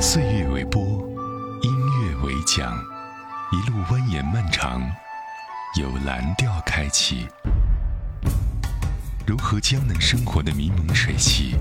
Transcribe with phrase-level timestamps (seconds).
[0.00, 0.80] 岁月为波，
[1.60, 2.72] 音乐为桨，
[3.50, 4.80] 一路蜿蜒漫长，
[5.74, 7.26] 由蓝调开启。
[9.26, 11.56] 柔和江南生活的迷蒙水汽，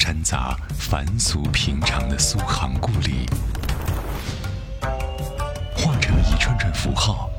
[0.00, 3.30] 掺杂凡俗平常的苏杭故里，
[5.76, 7.30] 化成一串串符号，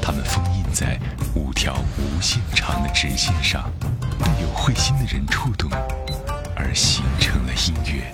[0.00, 0.98] 它们封印在
[1.34, 3.70] 五条无限长的直线上，
[4.18, 5.70] 被有慧心的人触动，
[6.56, 8.10] 而形成了音乐。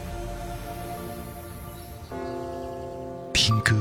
[3.47, 3.77] 听歌，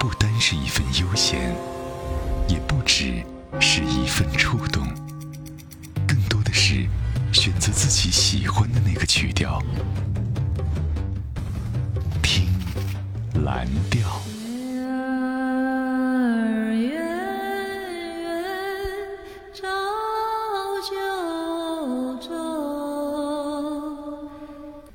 [0.00, 1.54] 不单是一份悠闲，
[2.48, 3.22] 也不只
[3.60, 4.82] 是一份触动，
[6.08, 6.86] 更多的是
[7.34, 9.62] 选择自己喜欢的那个曲调，
[12.22, 12.46] 听
[13.44, 14.08] 蓝调。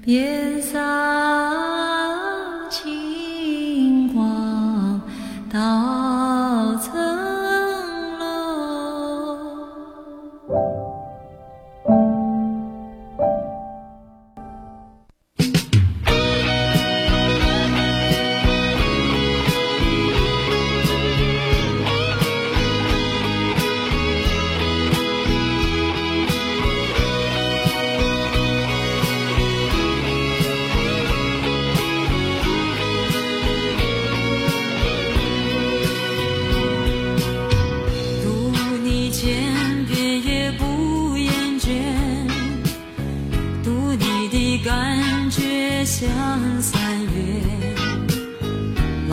[0.05, 0.46] 月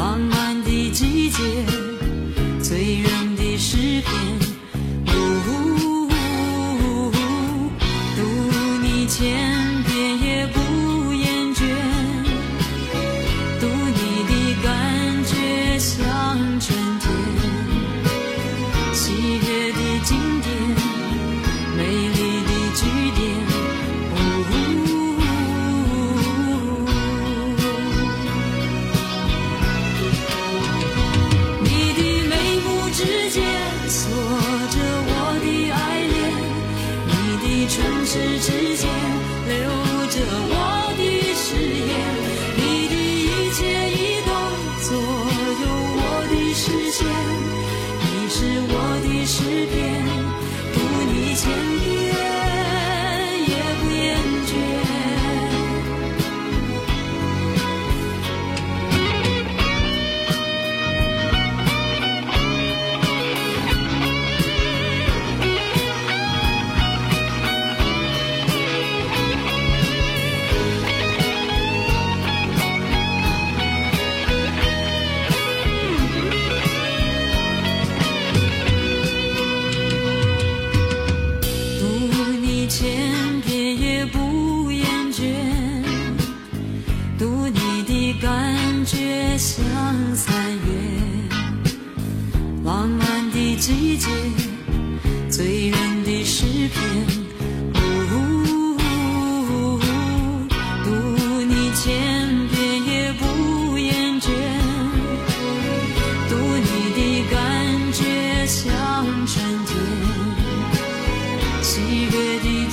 [0.05, 1.39] 浪漫的季节，
[2.63, 4.44] 醉人的诗篇。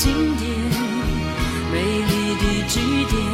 [0.04, 0.50] 经典，
[1.72, 3.31] 美丽的句点。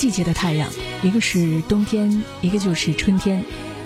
[0.00, 0.66] 季节的太阳，
[1.02, 3.44] 一个是冬天，一个就是春天，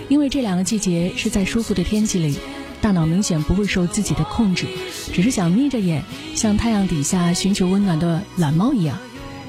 [0.09, 2.39] 因为这两个季节是在舒服的天气里，
[2.81, 4.65] 大脑明显不会受自己的控制，
[5.13, 6.05] 只是想眯着眼，
[6.37, 8.97] 像太阳底下寻求温暖的懒猫一样。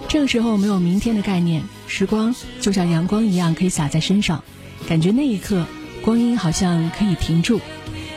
[0.07, 4.44] 这个时候没有明天的概念，时光就像阳光一样可以洒在身上，
[4.88, 5.68] 感觉那一刻
[6.01, 7.61] 光阴好像可以停住。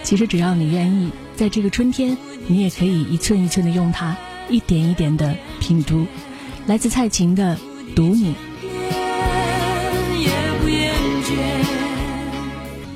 [0.02, 2.16] 其实只要你愿意，在这个春天，
[2.46, 4.16] 你也可以一寸一寸的用它，
[4.48, 6.06] 一点一点的品读。
[6.66, 7.56] 来自蔡琴的
[7.98, 8.32] 《读你》，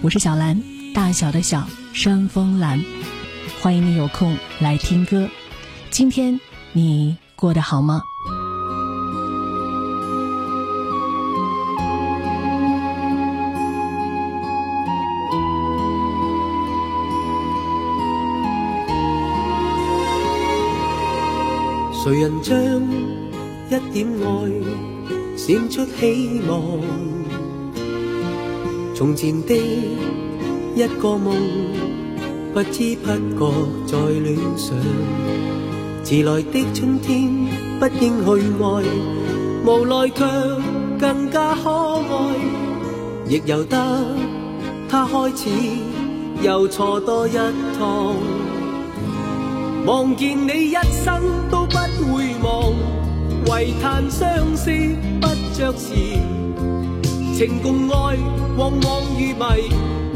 [0.00, 0.62] 我是小兰，
[0.94, 2.81] 大小的小，山峰兰。
[3.60, 5.28] 欢迎你有空来听歌。
[5.90, 6.38] 今天
[6.72, 8.00] 你过得好吗？
[22.05, 22.56] 谁人将
[23.69, 24.92] 一点爱
[25.44, 26.79] 闪出希望？
[28.94, 29.56] 从前的
[30.77, 31.35] 一个梦，
[32.55, 33.53] 不知不觉
[33.85, 34.79] 在恋上。
[36.05, 37.29] 迟来的春天
[37.81, 38.31] 不应去
[38.62, 38.85] 爱，
[39.67, 40.25] 无奈却
[41.00, 42.37] 更加可爱。
[43.29, 43.77] 亦由得
[44.89, 45.50] 他开始，
[46.41, 47.33] 又错多一
[47.77, 48.15] 趟。
[49.87, 50.75] 望见你一
[51.05, 51.62] 生都，
[53.52, 54.70] 唯叹相思
[55.20, 55.94] 不着时。
[57.37, 58.16] 情共爱
[58.56, 59.69] 往往如迷，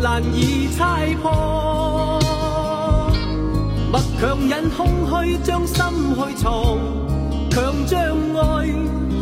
[0.03, 2.19] 难以猜破。
[3.93, 5.77] 默强忍空虚将心
[6.15, 6.79] 去藏，
[7.51, 8.67] 强将爱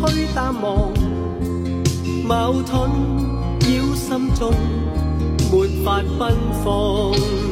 [0.06, 0.92] 去淡忘。
[2.24, 2.88] 矛盾
[3.62, 4.52] 扰心中，
[5.50, 7.43] 没法奔放。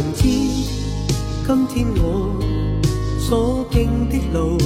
[0.00, 0.22] 谁人知
[1.46, 2.34] 今天我
[3.18, 4.56] 所经的路，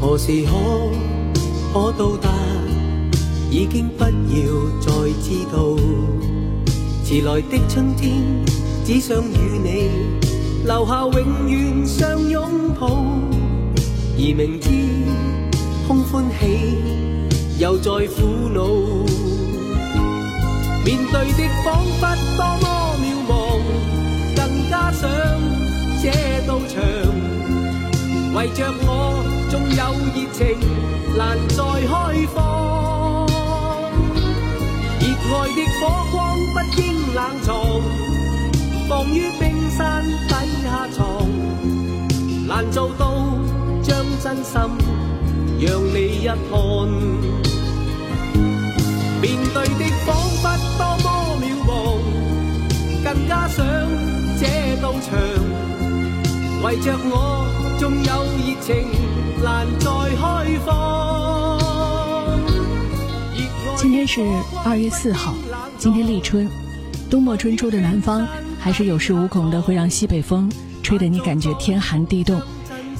[0.00, 0.52] 何时可
[1.72, 2.30] 可到达？
[3.50, 4.10] 已经不要
[4.80, 4.90] 再
[5.20, 5.76] 知道。
[7.04, 8.22] 迟来的春天，
[8.86, 9.90] 只想与你
[10.64, 13.04] 留下永远相拥抱。
[14.16, 14.70] 而明知
[15.86, 16.44] 空欢喜，
[17.58, 18.64] 又再苦恼。
[20.84, 22.02] 面对的仿佛
[22.36, 22.69] 多么，
[24.70, 25.10] 加上
[26.00, 26.10] 这
[26.46, 26.80] 道墙。
[28.32, 29.82] 围着我，纵有
[30.14, 30.38] 热情，
[31.18, 31.92] 难再开
[32.32, 32.38] 放。
[35.00, 35.82] 热爱的火
[36.12, 36.14] 光
[36.52, 36.82] 不应
[37.14, 37.48] 冷藏，
[38.88, 39.42] 放于冰
[39.76, 39.78] 山
[40.28, 40.30] 底
[40.62, 40.98] 下藏。
[42.46, 43.02] 难做到
[43.82, 43.88] 将
[44.22, 44.54] 真心
[45.60, 46.32] 让你一看。
[49.20, 50.08] 面对的仿
[53.30, 53.64] 加上
[54.40, 55.16] 这道墙。
[56.64, 57.46] 为着我，
[57.78, 58.74] 纵有热情，
[59.40, 61.60] 难再开放。
[63.76, 64.20] 今天是
[64.64, 65.32] 二月四号，
[65.78, 66.50] 今天立春，
[67.08, 68.26] 冬末春初的南方，
[68.58, 70.50] 还是有恃无恐的会让西北风
[70.82, 72.42] 吹得你感觉天寒地冻。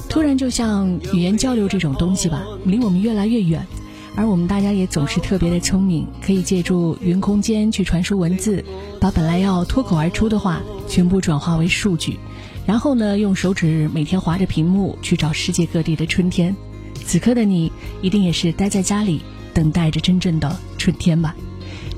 [0.09, 3.67] 突然，就像语言交流这种东西吧，离我们越来越远。
[4.17, 8.65] 而我们大家也总是特别的聪明，可以借助云空间去传输文字，
[9.01, 12.19] 把本来要脱口而出的话全部转化为数据，
[12.67, 16.55] 然后呢，用手指每天划着屏幕去找世界各地的春天。
[17.05, 17.73] 此刻的你，
[18.03, 19.21] 一定也是待在家里
[19.55, 21.35] 等待着真正的春天吧？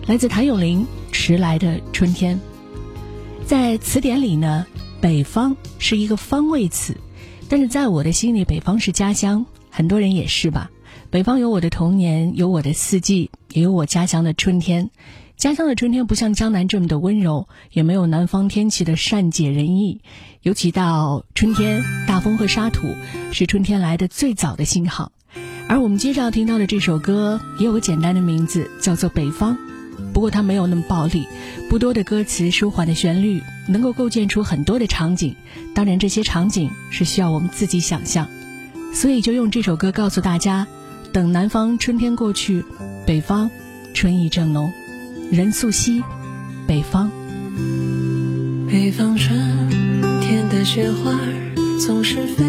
[0.06, 0.80] 来自谭咏麟
[1.12, 2.36] 《迟来的春天》。
[3.46, 4.66] 在词典里呢，
[5.00, 6.96] 北方是一个方位词，
[7.48, 10.70] 但是在我的心里，北方是家乡，很多人也是吧。
[11.12, 14.88] 北方有我的童年，有我的四季，也有我家乡的春天。
[15.36, 20.00] 家乡的春天不像江南这么的温柔，也没有南方天气的善解人意。
[20.40, 22.86] 尤其到春天，大风和沙土
[23.30, 25.12] 是春天来的最早的信号。
[25.68, 29.54] 而我们接着要听到的这首歌也有个简单的名字，叫做《北方》。
[30.14, 31.26] 不过它没有那么暴力，
[31.68, 35.36] 不多的歌词，舒缓的旋律，能够构建出很多的场景。
[35.74, 38.26] 当然，这些场景是需要我们自己想象。
[38.94, 40.66] 所以就用这首歌告诉大家。
[41.12, 42.64] 等南方春天过去，
[43.06, 43.50] 北方
[43.92, 44.72] 春意正浓。
[45.30, 46.02] 人素汐，
[46.66, 47.10] 北方。
[48.66, 49.38] 北方春
[50.22, 51.12] 天的雪花
[51.78, 52.44] 总是飞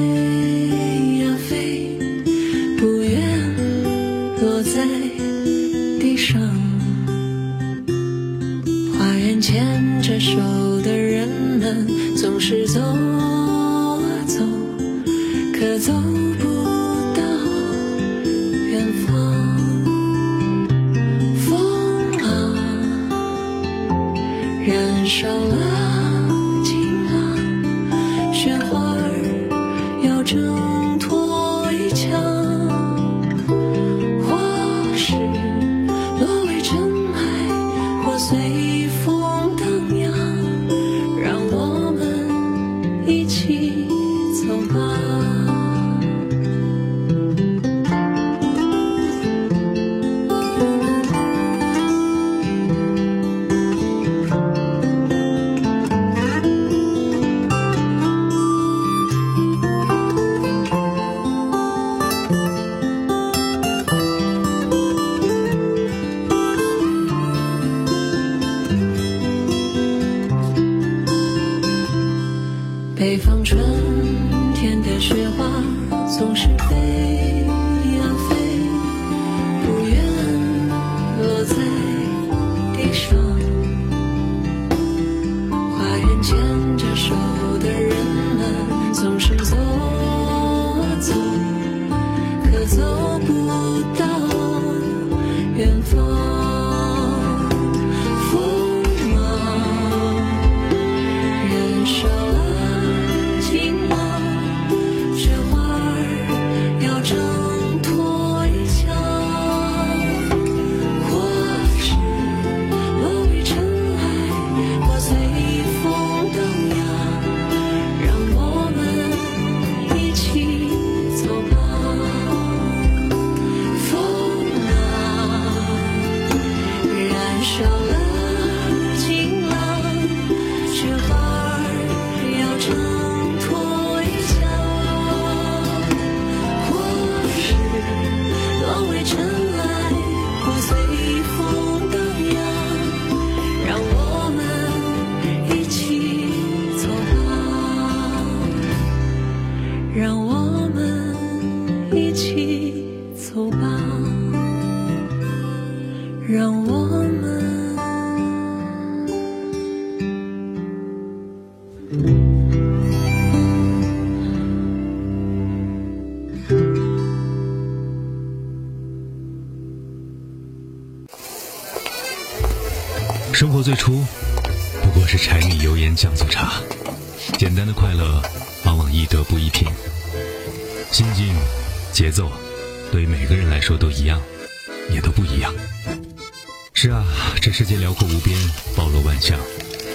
[187.64, 188.38] 世界辽阔无边，
[188.76, 189.40] 包罗万象，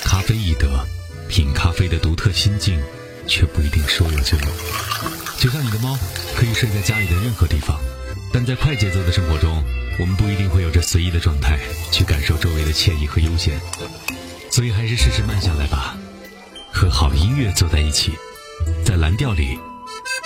[0.02, 0.66] 咖啡易得，
[1.28, 2.80] 品咖啡的独特心境，
[3.26, 4.46] 却不一定说有就有。
[5.38, 5.98] 就像你的猫，
[6.34, 7.78] 可以睡在家里的任何地方，
[8.32, 9.62] 但在快节奏的生活中，
[9.98, 11.58] 我们不一定会有着随意的状态
[11.92, 13.60] 去感受周围的惬意和悠闲。
[14.50, 15.94] 所以还是试试慢下来吧，
[16.72, 18.12] 和好音乐坐在一起，
[18.82, 19.58] 在蓝调里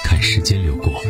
[0.04, 1.02] 看时间流过。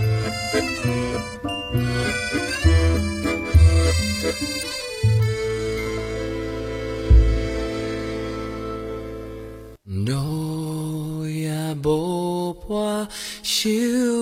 [13.64, 14.21] you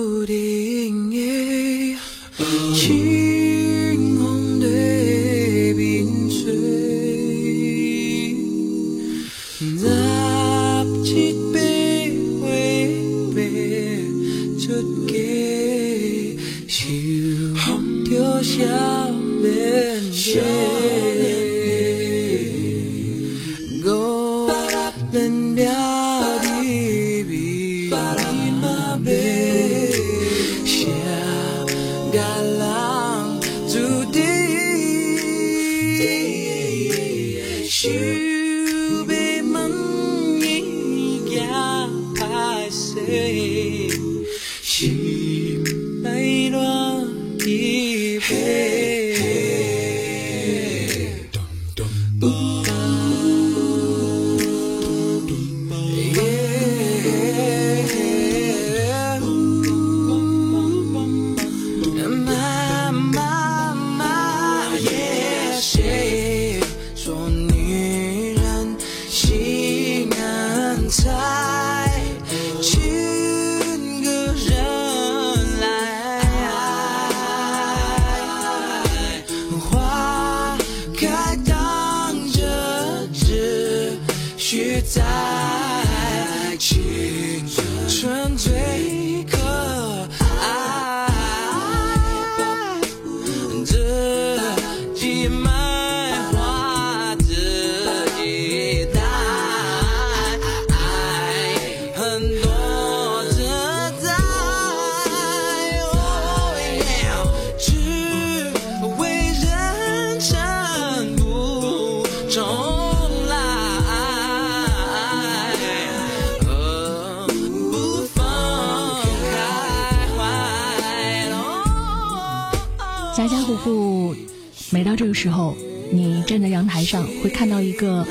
[126.91, 128.05] 上会看到一个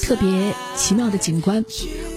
[0.00, 1.64] 特别奇妙的景观。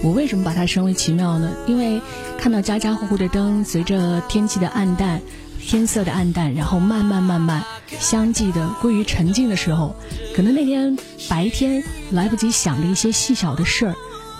[0.04, 1.50] 我为什么把它称为奇妙呢？
[1.66, 2.00] 因为
[2.38, 5.20] 看到家家户户的灯随着天气的暗淡、
[5.60, 7.64] 天色的暗淡，然后慢慢慢慢
[7.98, 9.96] 相继的归于沉静的时候，
[10.36, 10.96] 可能那天
[11.28, 13.94] 白天来不及想的一些细小的事儿，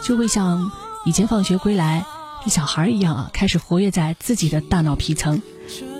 [0.04, 0.70] 就会像
[1.04, 2.06] 以前放学归来，
[2.46, 5.42] 小孩一样啊，开始活跃在自己的大脑皮层。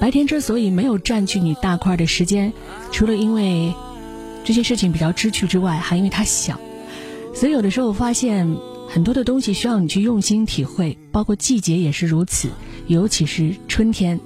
[0.00, 2.52] 白天之所以没有占据你大块的时间，
[2.93, 3.75] 除了因为
[4.44, 6.60] 这些事情比较知趣之外，还因为它小。
[7.34, 8.56] 所以有的时候发现
[8.88, 12.50] 很多的东西需要你去用心体会，包括季节也是如此，
[12.86, 14.20] 尤其是春天。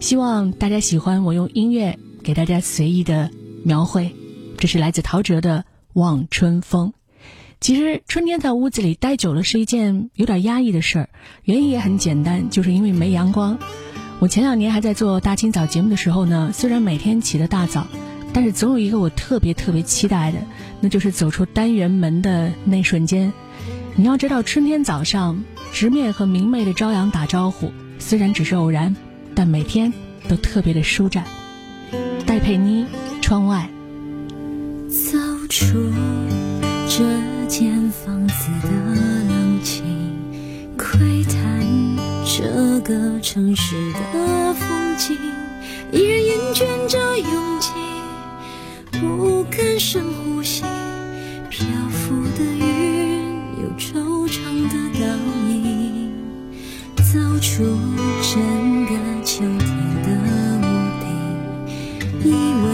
[0.00, 3.30] 希望大家喜欢我用音乐给大家随意的
[3.64, 4.14] 描绘，
[4.58, 5.58] 这是来自陶喆的
[5.92, 6.88] 《望春风》。
[7.60, 11.08] 其实春天在屋子里待久了是一件有点压抑的事儿，
[11.44, 13.58] 原因也很简单，就是因为没阳光。
[14.18, 17.86] 我前两年还在做大清早节目的时候呢，虽然每天起得大早，
[18.32, 20.38] 但是总有一个我特别特别期待的，
[20.80, 23.32] 那就是走出单元门的那瞬间。
[23.96, 28.94] 你要知道，春天早上直面和明媚的朝阳打招呼，虽然只是偶然，
[29.34, 29.92] 但每天
[30.28, 31.24] 都特别的舒展。
[32.24, 32.86] 戴佩妮，
[33.20, 33.68] 窗外。
[34.88, 35.18] 走
[35.48, 35.92] 出
[36.88, 37.04] 这
[37.48, 38.68] 间房子的
[39.28, 39.84] 冷清，
[40.76, 41.60] 窥探
[42.24, 45.16] 这个城市的风景，
[45.92, 47.70] 依然厌倦着拥挤，
[49.00, 50.62] 不敢深呼吸。
[51.48, 53.24] 漂浮的云，
[53.62, 54.38] 有惆怅
[54.68, 55.00] 的倒
[55.48, 56.12] 影，
[56.96, 57.64] 走出
[58.22, 58.92] 整个
[59.24, 59.66] 秋天
[60.04, 60.08] 的
[60.60, 60.62] 屋
[61.00, 61.04] 顶，
[62.24, 62.64] 以为。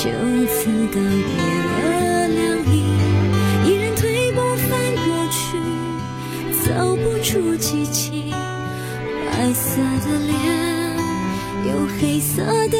[0.00, 0.04] 就
[0.46, 1.00] 此告别
[1.64, 2.38] 了凉
[2.72, 2.72] 意，
[3.66, 5.38] 依然退步翻过去，
[6.62, 8.30] 走不出寂静。
[8.30, 9.66] 白色
[10.06, 10.36] 的脸，
[11.66, 11.68] 有
[12.00, 12.76] 黑色的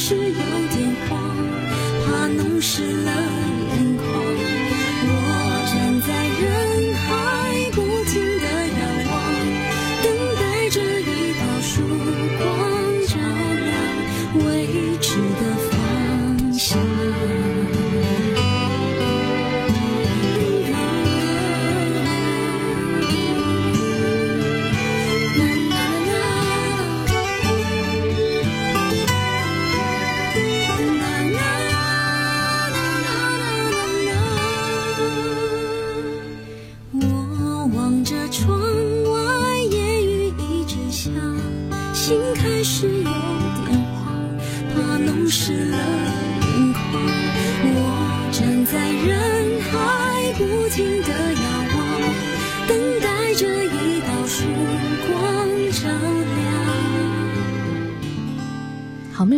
[0.00, 1.18] 是有点慌，
[2.06, 3.10] 怕弄湿了
[3.72, 3.97] 眼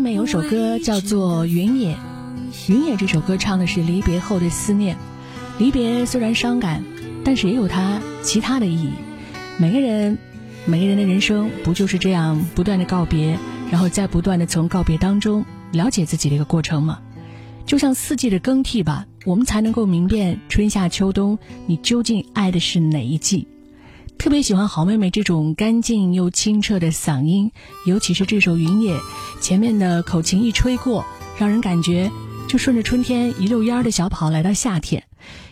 [0.00, 1.94] 好妹妹有首歌叫做《云野》，
[2.72, 4.96] 《云野》这首歌唱的是离别后的思念。
[5.58, 6.82] 离别虽然伤感，
[7.22, 8.92] 但是也有它其他的意义。
[9.58, 10.16] 每个人，
[10.64, 13.38] 每个人的人生不就是这样不断的告别，
[13.70, 16.98] 然后再不断的从告别当中了解自己的一个过程吗？
[17.66, 23.46] 就像四季的更替吧，我们才能够明辨春夏秋冬，你究竟爱的是哪一季。
[24.20, 27.52] 特别喜欢好妹妹这种干净又清澈的嗓音，
[27.86, 28.98] 尤其是这首《云野》，
[29.40, 31.06] 前面的口琴一吹过，
[31.38, 32.10] 让人感觉
[32.46, 35.04] 就顺着春天一溜烟儿的小跑来到夏天。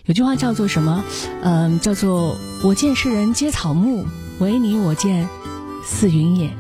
[0.05, 1.03] 有句话叫做什么？
[1.41, 4.05] 嗯、叫做“我见世人皆草木，
[4.39, 5.27] 唯你我见
[5.83, 6.51] 似云野”。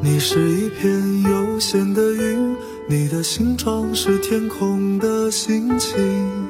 [0.00, 2.56] 你是一片悠闲的云，
[2.88, 6.41] 你的形状是天空的心情。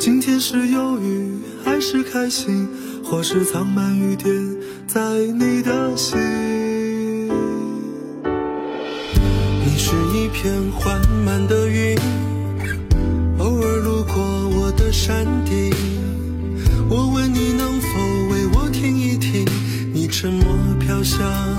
[0.00, 1.28] 今天是忧郁
[1.62, 2.66] 还是开心，
[3.04, 4.34] 或是藏满雨点
[4.86, 4.98] 在
[5.38, 6.18] 你的心。
[9.62, 11.94] 你是一片缓慢的云，
[13.40, 14.14] 偶尔路过
[14.58, 15.70] 我的山顶。
[16.88, 17.88] 我问你能否
[18.32, 19.44] 为我听一听，
[19.92, 21.49] 你沉默飘向。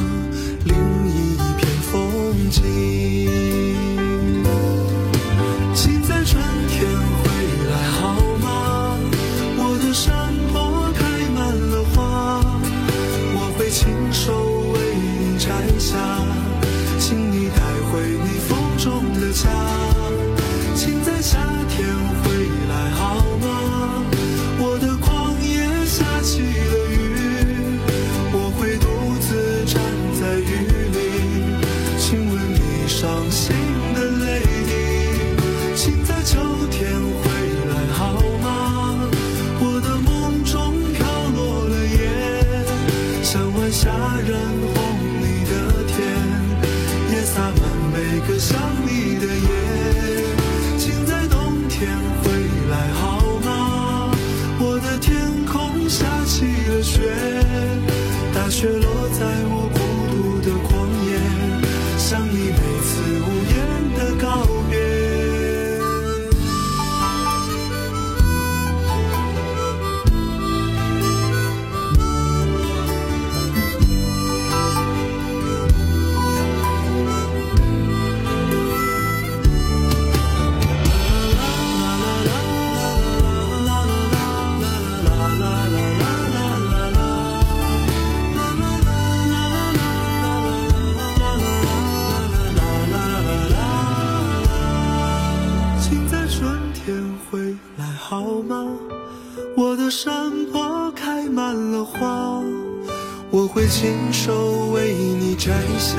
[103.72, 105.96] 亲手为你摘下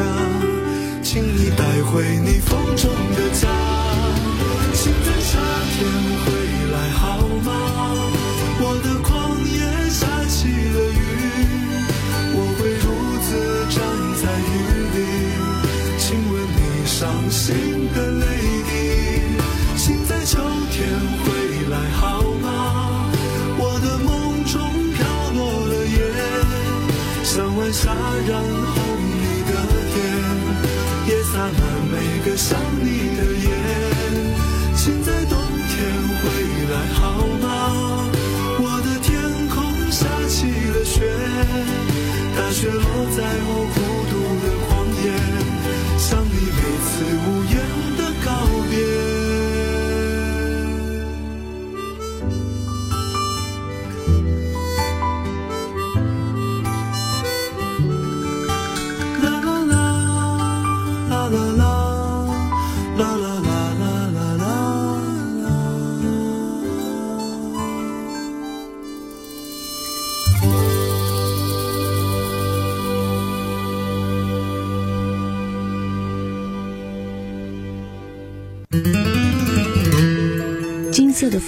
[1.03, 3.49] 请你带回你风中的家。
[4.75, 5.39] 请在夏
[5.73, 5.81] 天
[6.23, 6.27] 回
[6.71, 7.01] 来好
[7.43, 7.51] 吗？
[8.61, 9.11] 我的旷
[9.49, 11.03] 野下起了雨
[12.35, 12.87] 我会如
[13.25, 13.27] 此
[13.75, 13.81] 站
[14.21, 14.55] 在雨
[14.93, 14.97] 里
[15.99, 17.82] 亲吻你伤心
[32.37, 33.49] 想你的夜
[34.75, 35.77] 请在冬天
[36.18, 36.23] 回
[36.73, 37.01] 来好
[37.42, 37.47] 吗？
[38.59, 39.11] 我的天
[39.49, 39.57] 空
[39.90, 40.95] 下起了雪
[42.37, 42.83] 大雪落
[43.16, 43.51] 在我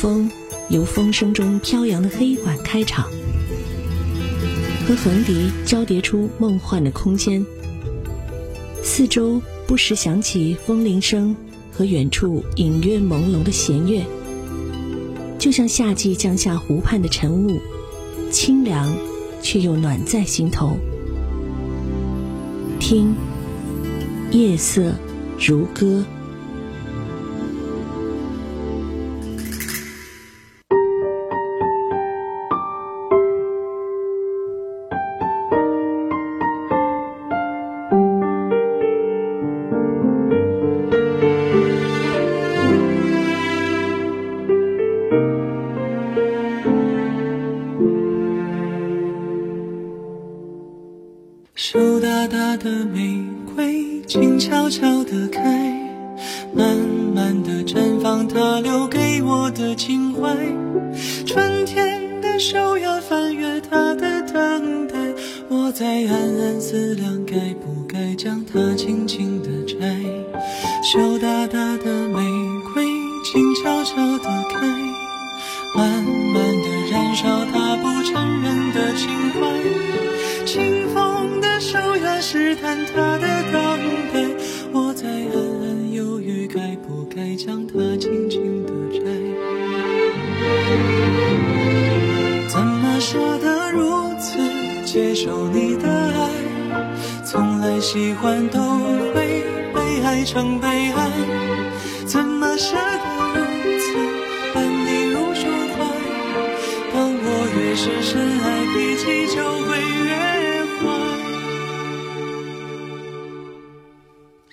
[0.05, 0.31] 风
[0.69, 3.09] 由风声中飘扬的黑管开场，
[4.87, 7.43] 和横笛交叠出梦幻的空间，
[8.83, 11.35] 四周不时响起风铃声
[11.73, 14.05] 和远处隐约朦胧的弦乐，
[15.38, 17.59] 就像夏季江夏湖畔的晨雾，
[18.31, 18.95] 清凉
[19.40, 20.77] 却又暖在心头。
[22.79, 23.14] 听，
[24.31, 24.93] 夜色
[25.40, 26.05] 如歌。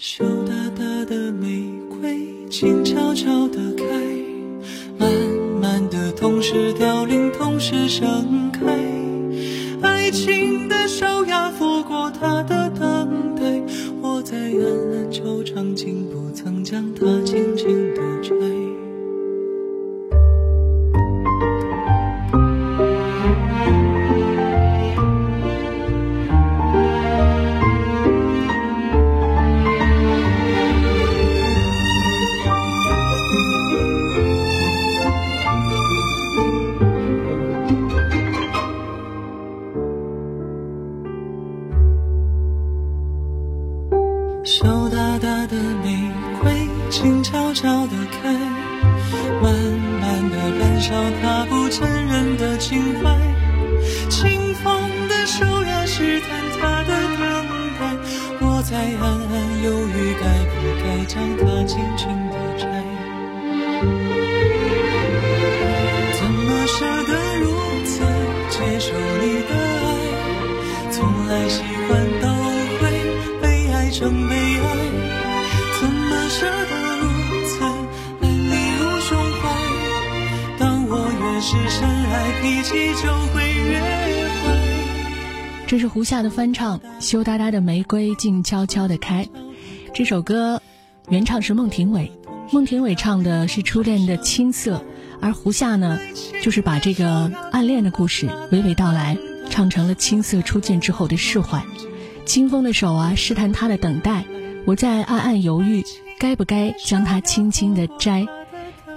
[0.03, 3.85] 羞答答的玫瑰，静悄悄地开，
[4.97, 5.07] 慢
[5.61, 8.65] 慢的，同时凋零，同时盛开。
[9.83, 13.61] 爱情的手呀，拂过他的等待，
[14.01, 18.01] 我在暗暗惆怅，竟不曾将它轻轻地
[86.21, 89.25] 的翻唱，《羞答答的玫瑰静悄悄的开》。
[89.93, 90.61] 这首歌
[91.09, 92.11] 原唱是孟庭苇，
[92.51, 94.83] 孟庭苇唱的是初恋的青涩，
[95.19, 95.99] 而胡夏呢，
[96.41, 99.17] 就是把这个暗恋的故事娓娓道来，
[99.49, 101.63] 唱成了青涩初见之后的释怀。
[102.25, 104.25] 清风的手啊，试探他的等待，
[104.65, 105.83] 我在暗暗犹豫，
[106.19, 108.27] 该不该将它轻轻的摘。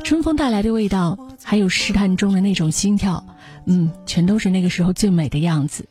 [0.03, 3.25] 春风带来的味道，还有试探中的那种心跳，
[3.65, 5.87] 嗯，全都是那个时候最美的样子。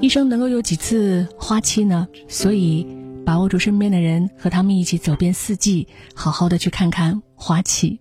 [0.00, 2.06] 一生能够有几次花期呢？
[2.28, 2.86] 所以
[3.24, 7.98] 把握住身边的人，和他们一起走遍四季，好好的去看看花期。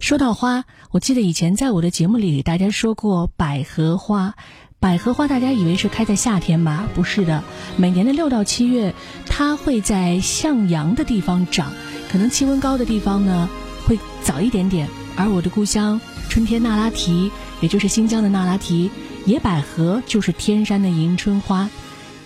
[0.00, 4.34] 说到花，我记得以前在我的节目里给大家说过百合花。
[4.80, 6.88] 百合花大家以为是开在夏天吧？
[6.94, 7.42] 不是的，
[7.76, 8.94] 每年的六到七月，
[9.26, 11.72] 它会在向阳的地方长，
[12.10, 13.48] 可能气温高的地方呢
[13.86, 14.88] 会早一点点。
[15.16, 18.90] 而我的故乡春天那拉提，也就是新疆的那拉提。
[19.28, 21.68] 野百合就是天山的迎春花，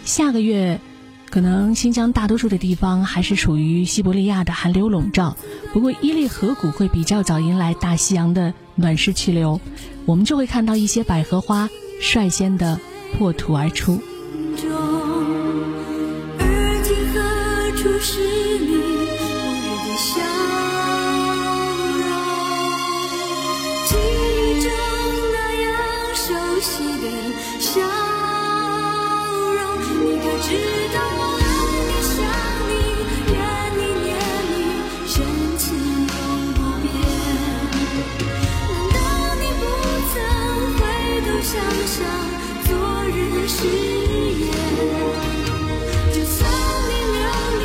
[0.04, 0.80] 下个月，
[1.28, 5.36] 可能新疆大多数的地方还是属于西伯利亚的寒流笼罩，
[5.72, 9.60] 不过伊犁河谷会比较早迎来大西洋的暖湿气流，
[10.06, 11.68] 我们就会看到一些百合花
[12.00, 12.78] 率先的
[13.18, 14.00] 破土而出。
[42.02, 42.04] 让
[42.66, 42.70] 昨
[43.06, 43.56] 日誓
[44.42, 44.50] 言？
[46.12, 46.38] 就算
[46.88, 47.16] 你流
[47.60, 47.64] 连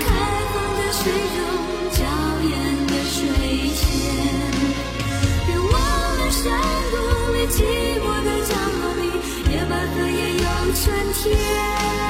[0.00, 0.06] 开
[0.52, 1.02] 放的水
[1.34, 1.38] 中，
[1.90, 2.00] 娇
[2.48, 2.50] 艳
[2.86, 3.18] 的水
[3.74, 3.82] 仙，
[5.46, 5.74] 别忘
[6.18, 6.40] 了山
[6.90, 6.94] 谷
[7.32, 7.56] 里寂
[8.00, 9.02] 寞的角落里，
[9.52, 10.82] 野百合也有春
[11.14, 12.01] 天。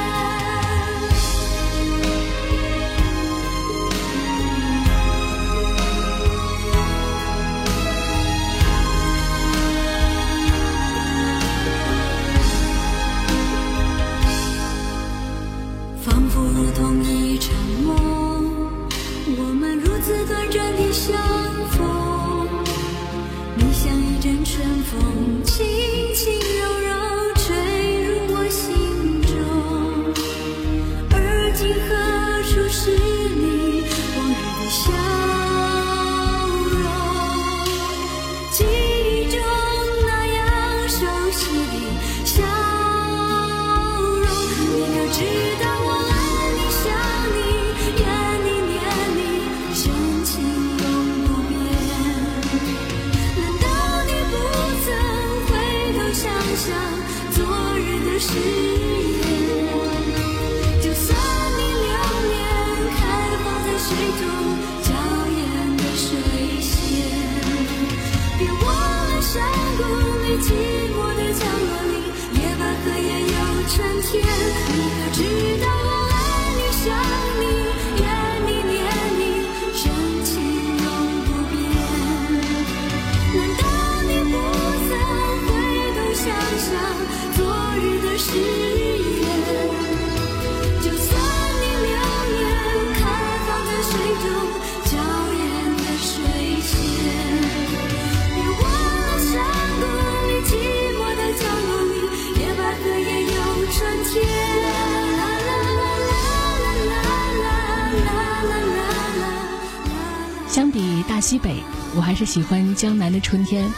[112.33, 113.71] 喜欢江南的春天。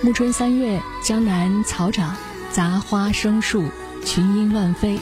[0.00, 2.14] 暮春三月，江南草长，
[2.52, 3.64] 杂花生树，
[4.04, 4.96] 群莺乱飞。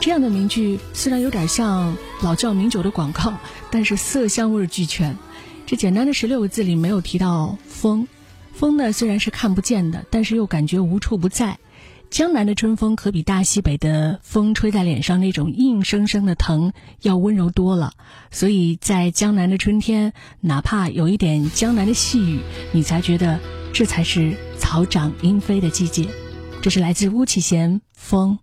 [0.00, 3.34] 这样的名句虽然有点像老窖名酒的广告，
[3.70, 5.14] 但是色香味俱全。
[5.66, 8.08] 这简单的十六个字里没有提到风，
[8.54, 11.58] 风呢虽然是看不见的，但是又感觉无处不在。
[12.10, 17.92] 江南的春风可比大西北的风吹在脸上那种硬生生的疼要温柔多了。
[18.30, 22.40] 所以在江南的春天，哪怕有一点江南的细雨，
[22.72, 23.38] 你才觉得
[23.72, 26.08] 这才是草长莺飞的季节。
[26.62, 28.38] 这是来自巫启贤《风》。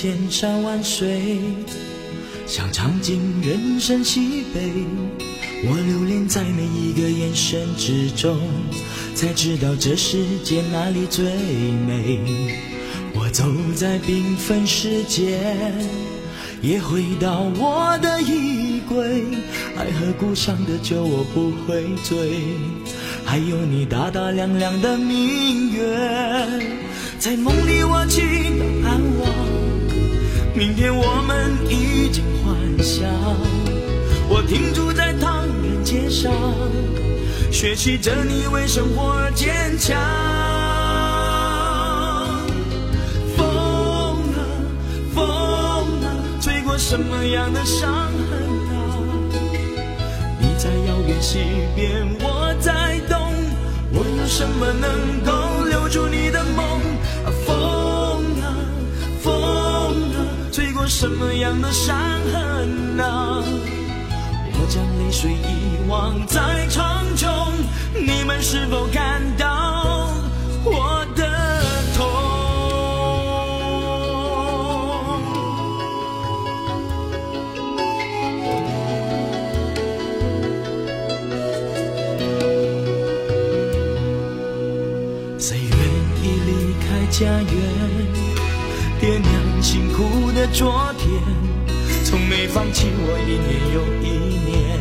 [0.00, 1.40] 千山万水，
[2.46, 4.70] 想尝尽人生喜悲。
[5.64, 8.38] 我留恋在每一个眼神之中，
[9.16, 12.20] 才知道这世界哪里最美。
[13.12, 15.40] 我走在缤纷世界，
[16.62, 19.24] 也回到我的衣柜。
[19.76, 22.38] 爱和故乡的酒我不会醉，
[23.24, 26.78] 还有你大大亮亮的明月。
[27.18, 29.17] 在梦里我祈祷盼望，
[30.54, 33.08] 明天我们已经幻想。
[34.28, 36.32] 我停驻在唐人街上，
[37.50, 39.96] 学习着你为生活而坚强。
[43.36, 43.46] 风
[44.34, 44.40] 啊
[45.14, 45.24] 风
[46.02, 46.06] 啊，
[46.40, 48.76] 吹过什么样的伤痕啊？
[50.40, 51.38] 你在遥远西
[51.74, 53.18] 边，我在东，
[53.92, 55.32] 我有什么能够
[61.18, 61.96] 什么样的伤
[62.32, 63.42] 痕啊？
[64.52, 67.28] 我将泪水遗忘在场中，
[67.92, 70.12] 你们是否看到
[70.62, 71.60] 我的
[71.96, 72.06] 痛？
[85.36, 85.68] 谁愿
[86.22, 87.77] 意离开家园？
[89.78, 91.08] 辛苦的昨天，
[92.04, 94.10] 从没放弃我一年又一
[94.50, 94.76] 年，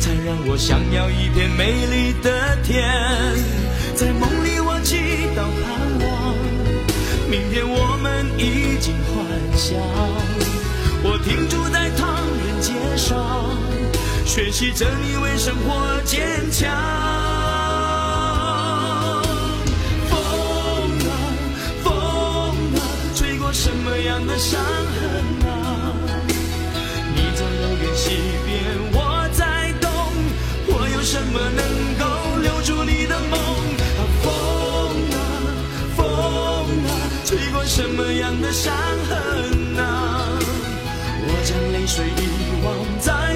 [0.00, 2.82] 才让我想要一片美丽的天。
[3.94, 4.96] 在梦里我祈
[5.36, 5.70] 祷盼
[6.02, 6.34] 望，
[7.30, 9.24] 明天我们已经幻
[9.56, 9.78] 想。
[11.04, 13.56] 我停驻在唐人街上，
[14.26, 17.37] 学习着你为生活坚强。
[24.04, 25.92] 样的伤痕啊？
[27.14, 28.10] 你在遥远西
[28.46, 28.56] 边，
[28.92, 29.90] 我在东，
[30.66, 31.62] 我有什么能
[31.98, 32.04] 够
[32.40, 33.38] 留住你的梦？
[33.98, 34.26] 啊风
[35.12, 35.16] 啊
[35.96, 36.04] 风
[36.86, 36.90] 啊，
[37.24, 38.74] 吹过什么样的伤
[39.08, 40.38] 痕啊？
[41.30, 42.18] 我将泪水遗
[42.64, 42.66] 忘
[43.00, 43.27] 在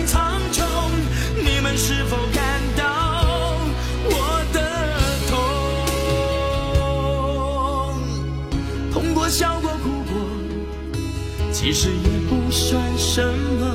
[13.15, 13.67] 什么。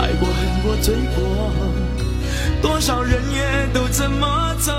[0.00, 1.52] 爱过、恨过、醉过，
[2.62, 4.72] 多少人也都这么走。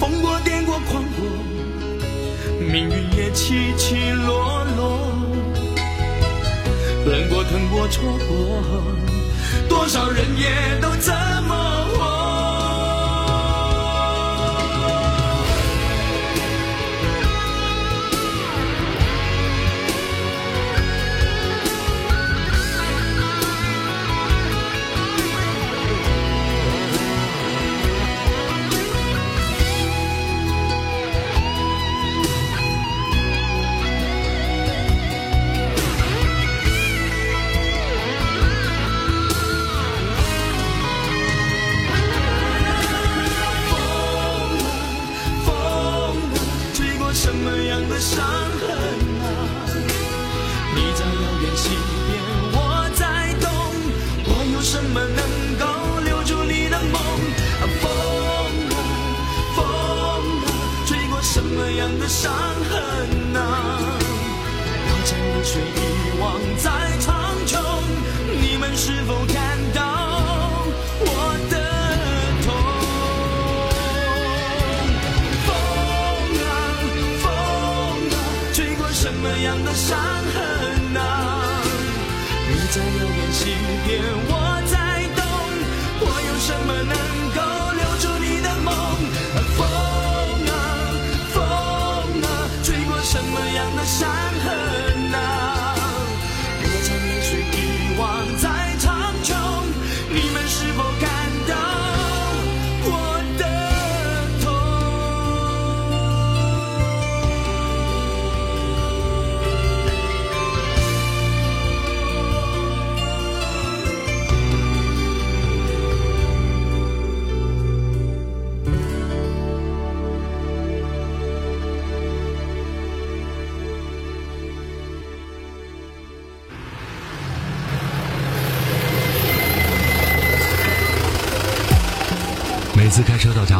[0.00, 1.26] 疯过、癫过、狂过。
[2.58, 4.98] 命运也起起落落，
[7.04, 8.62] 恨过、疼过、错过，
[9.68, 11.12] 多少人也都这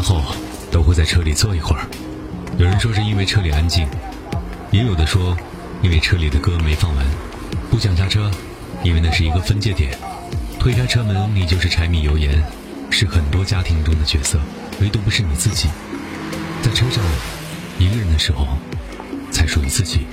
[0.08, 0.22] 后，
[0.70, 1.86] 都会在车里坐一会儿。
[2.56, 3.86] 有人说是因为车里安静，
[4.70, 5.36] 也有的说
[5.82, 7.04] 因为车里的歌没放完，
[7.70, 8.30] 不想下车，
[8.82, 9.94] 因为那是一个分界点。
[10.58, 12.42] 推开车门，你就是柴米油盐，
[12.88, 14.40] 是很多家庭中的角色，
[14.80, 15.68] 唯独不是你自己。
[16.62, 17.04] 在车上，
[17.78, 18.48] 一个人的时候，
[19.30, 20.06] 才属于自己。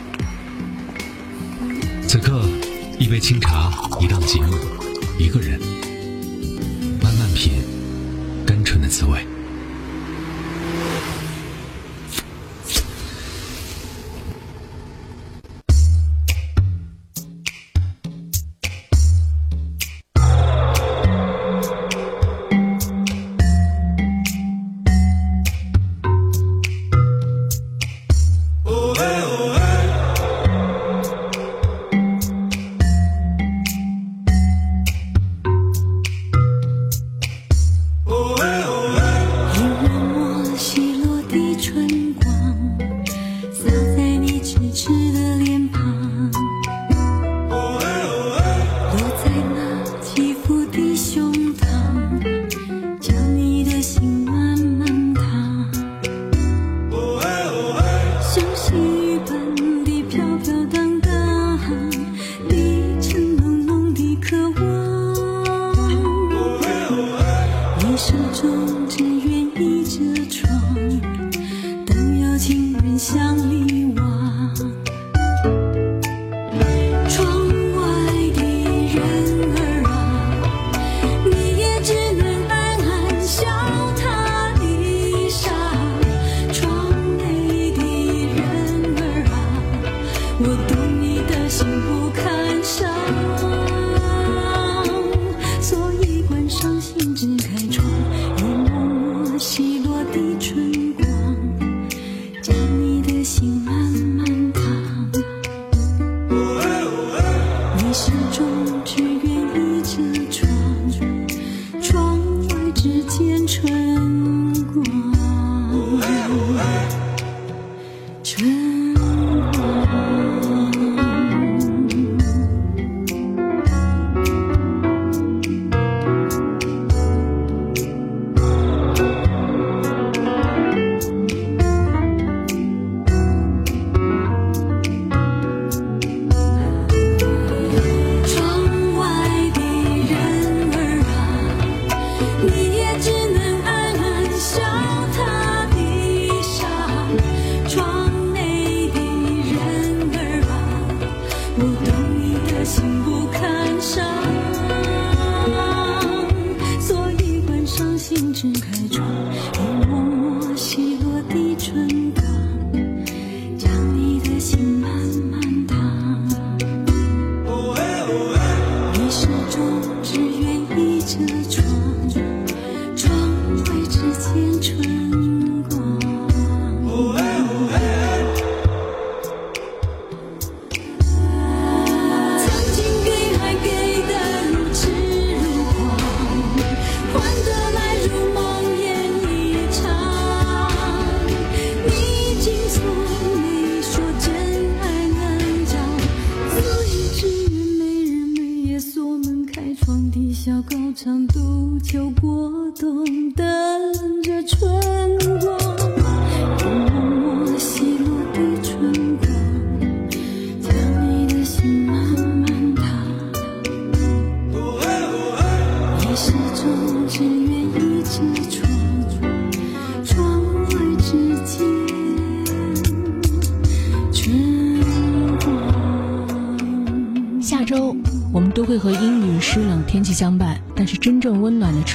[2.05, 2.41] 此刻，
[2.99, 3.71] 一杯清茶，
[4.01, 4.57] 一档节目，
[5.17, 5.57] 一个人，
[7.01, 7.63] 慢慢品，
[8.45, 9.25] 甘醇的滋味。
[67.97, 69.14] 始终记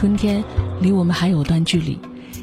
[0.01, 0.42] 春天
[0.80, 1.98] 离我们还有段距离。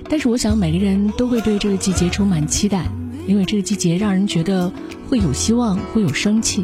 [0.07, 2.85] 但是我想每个人都会对这个季节充满期待，
[3.25, 4.71] 因为这个季节让人觉得
[5.09, 6.63] 会有希望，会有生气，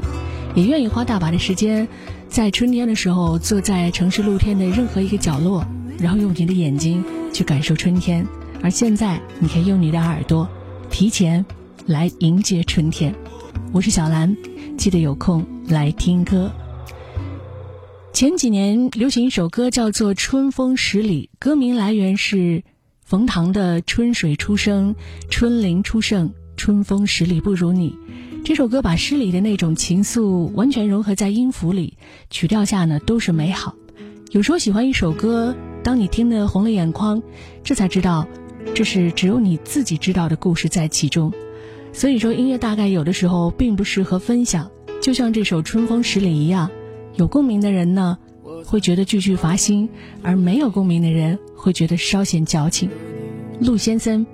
[0.53, 1.87] 也愿意花大把的时间，
[2.29, 5.65] 在春天的时候坐在城市露天的任何一个角落，
[5.97, 8.23] 然后用你的眼睛去感受春天。
[8.61, 10.47] 而现在，你可以用你的耳朵，
[10.91, 11.43] 提前
[11.87, 13.11] 来迎接春天。
[13.71, 14.37] 我是小兰，
[14.77, 16.51] 记得有空来听歌。
[18.13, 22.63] 前几年流行一首歌叫做《春风十里》，歌名来源是
[23.03, 24.95] 冯唐的《春水初生，
[25.31, 27.89] 春林初盛，春风十里不如你》。
[28.45, 31.97] 这首歌把诗里的那种情愫完全融合在音符里，
[32.29, 33.73] 曲调下呢都是美好。
[34.29, 37.23] 有时候喜欢一首歌，当你听得红了眼眶，
[37.63, 38.27] 这才知道。
[38.75, 41.33] 这是只有你自己知道的故事在其中，
[41.91, 44.69] 所以说音乐大概有的时候并不适合分享，
[45.01, 46.69] 就像这首《春风十里》一样，
[47.15, 48.17] 有共鸣的人呢
[48.65, 49.87] 会觉得句句发心，
[50.21, 52.89] 而没有共鸣的人会觉得稍显矫情。
[53.59, 54.25] 陆先生，《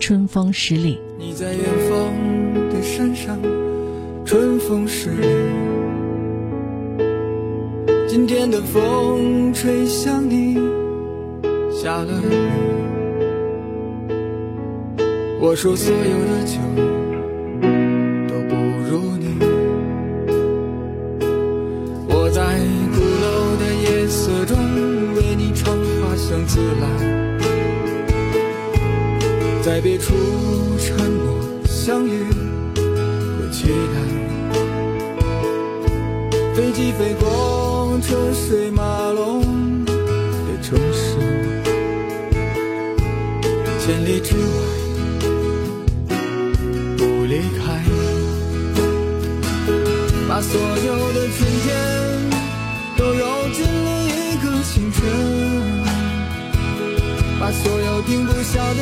[0.00, 0.96] 春风十里》。
[1.18, 3.38] 你在远方的山上，
[4.24, 5.28] 春风十里。
[8.08, 10.54] 今天的风吹向你，
[11.72, 12.28] 下了雨。
[15.40, 16.58] 我说所有的酒
[29.84, 30.14] 别处
[30.78, 34.00] 沉默相遇和期待。
[36.54, 39.42] 飞机飞过车水马龙
[39.84, 39.92] 的
[40.62, 41.18] 城市，
[43.78, 44.40] 千里之外
[46.96, 47.04] 不。
[47.26, 47.82] 离开，
[50.26, 51.68] 把所有的春天
[52.96, 55.02] 都揉进了一个清晨，
[57.40, 58.80] 把所有停不下的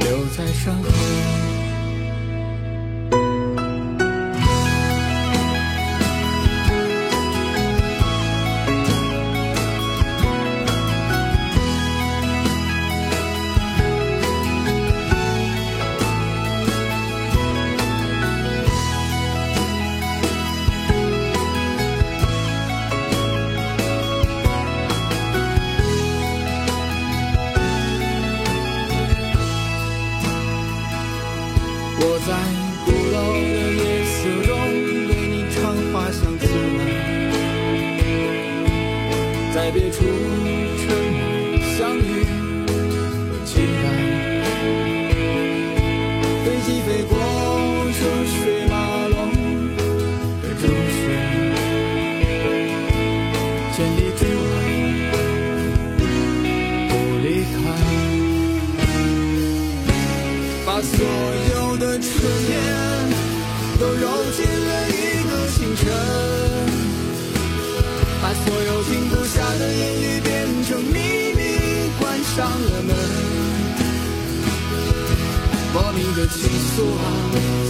[0.00, 1.01] 留在身后。
[76.22, 77.04] 的情愫啊，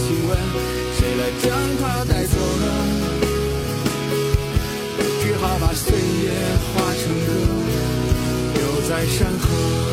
[0.05, 0.37] 请问
[0.99, 1.49] 谁来将
[1.81, 2.65] 它带走呢？
[5.23, 6.29] 只好把岁月
[6.75, 7.29] 化成歌，
[8.53, 9.92] 留在山河。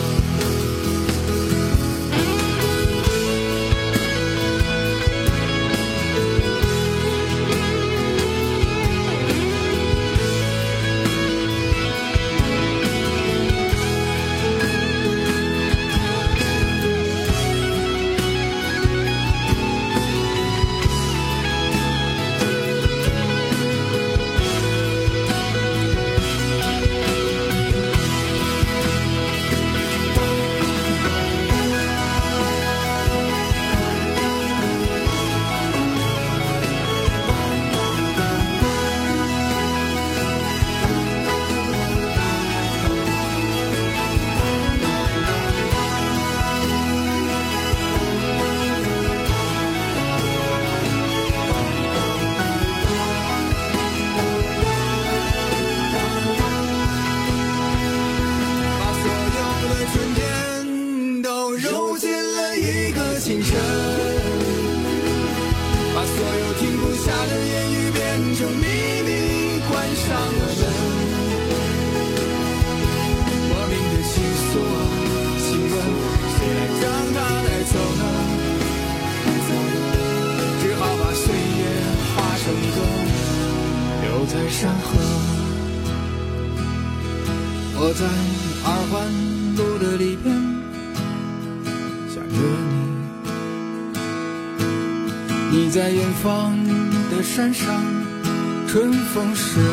[99.12, 99.66] 风十里。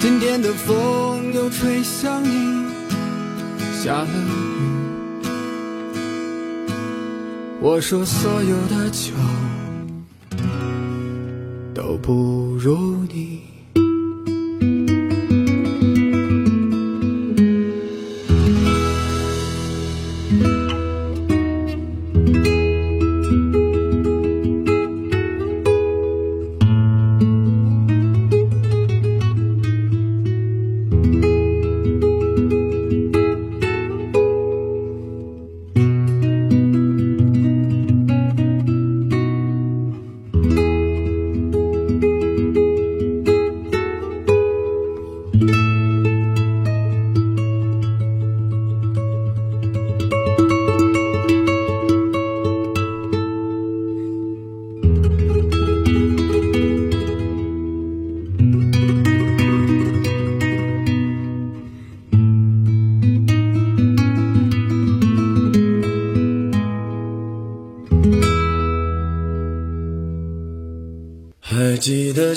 [0.00, 2.66] 今天的风又吹向你，
[3.80, 4.58] 下了雨。
[7.60, 9.12] 我说所有的酒
[11.74, 13.37] 都不如你。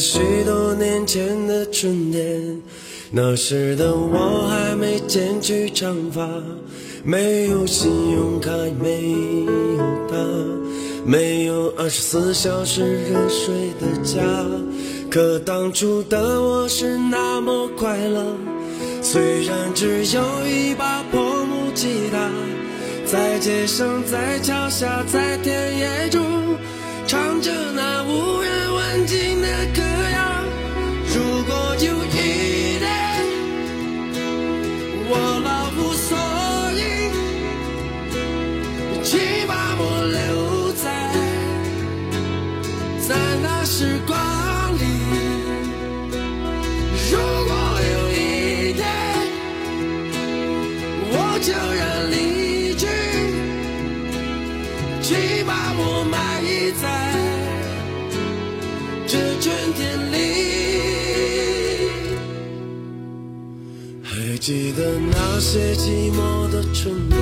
[0.02, 2.60] 许多年前的春天，
[3.12, 6.28] 那时的我还没剪去长发，
[7.04, 8.50] 没有信用卡，
[8.82, 9.12] 没
[9.46, 10.18] 有他，
[11.06, 14.20] 没有二十四小时热水的家。
[15.12, 18.26] 可当初的我是那么快乐，
[19.04, 22.32] 虽然只有一把破木吉他，
[23.06, 26.26] 在街上，在桥下，在田野中，
[27.06, 28.51] 唱着那无人
[29.02, 30.01] 曾经的歌。
[65.12, 67.20] 那些寂寞的春天，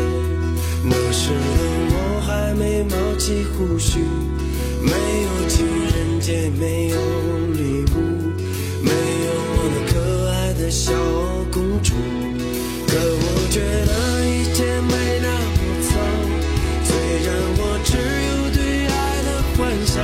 [0.84, 1.36] 那时的
[1.92, 4.00] 我还没冒起胡须，
[4.82, 4.92] 没
[5.24, 6.98] 有情人节，没有
[7.54, 7.96] 礼物，
[8.82, 9.94] 没有我那可
[10.30, 10.94] 爱的小
[11.52, 11.94] 公主。
[12.88, 13.92] 可我觉得
[14.26, 15.92] 一切没那么糟，
[16.84, 16.90] 虽
[17.26, 19.98] 然我只有对爱的幻想，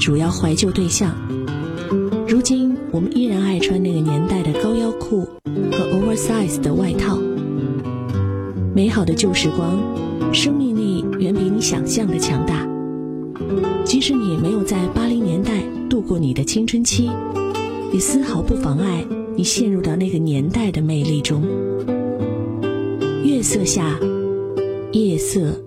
[0.00, 1.14] 主要怀旧对象。
[2.26, 7.18] 如今，我们依然爱穿那个年代的高腰裤和 oversize 的外套。
[8.74, 9.78] 美好的旧时光，
[10.32, 12.66] 生命力远比你想象的强大。
[13.84, 17.10] 即使你没有在八零年代度过你的青春期，
[17.92, 19.04] 也丝毫不妨碍
[19.36, 21.42] 你陷入到那个年代的魅力中。
[23.22, 23.98] 月色下，
[24.92, 25.60] 夜色。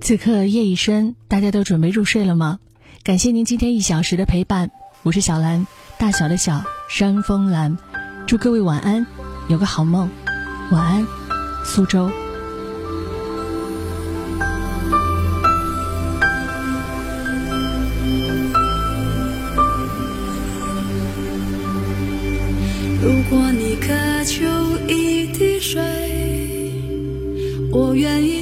[0.00, 2.58] 此刻夜已深，大家都准备入睡了吗？
[3.04, 4.70] 感谢您今天一小时的陪伴，
[5.02, 5.66] 我是小兰，
[5.98, 7.76] 大小的小山峰兰，
[8.26, 9.06] 祝各位晚安，
[9.48, 10.10] 有个好梦，
[10.70, 11.06] 晚安，
[11.64, 12.10] 苏州。
[23.02, 24.46] 如果你渴求
[24.88, 25.80] 一滴水，
[27.72, 28.39] 我愿意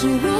[0.00, 0.37] 是我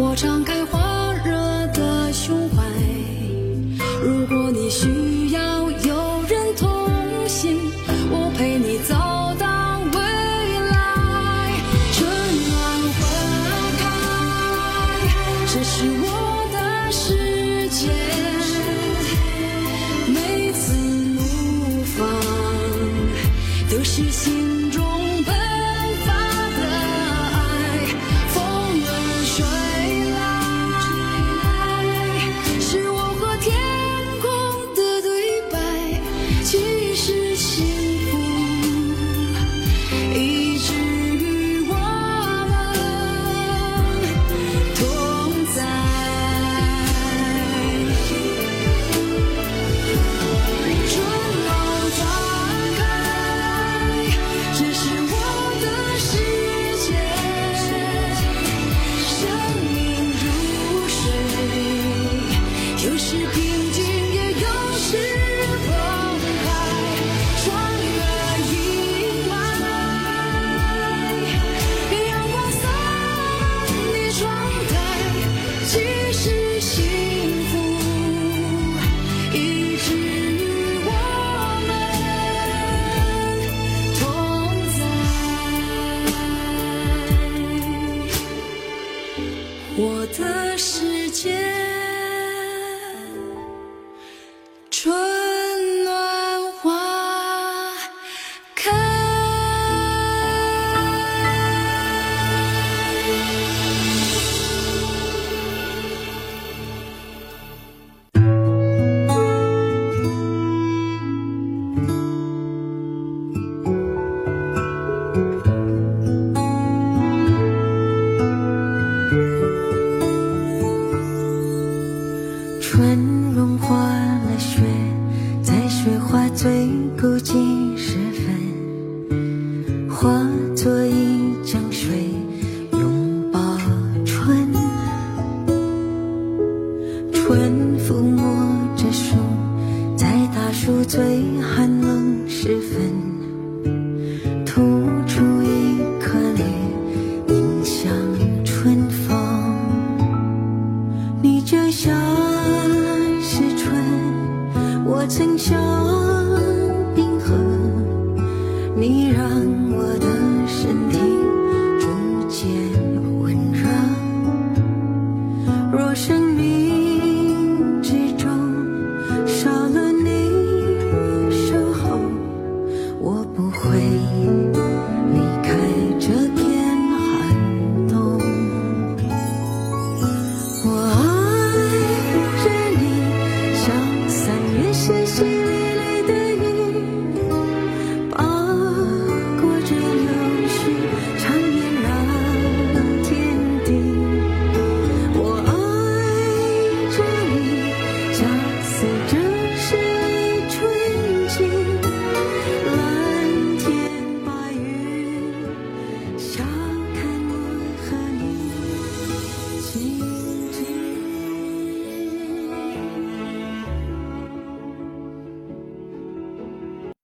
[0.00, 0.59] 我张开